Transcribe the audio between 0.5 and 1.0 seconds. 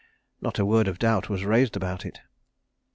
a word of